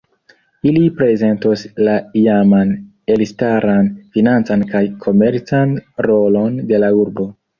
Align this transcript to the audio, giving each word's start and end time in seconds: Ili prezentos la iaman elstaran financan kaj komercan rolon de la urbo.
Ili 0.69 0.79
prezentos 1.01 1.65
la 1.87 1.97
iaman 2.21 2.71
elstaran 3.17 3.91
financan 4.17 4.65
kaj 4.73 4.83
komercan 5.05 5.77
rolon 6.09 6.57
de 6.73 6.81
la 6.85 6.91
urbo. 7.05 7.29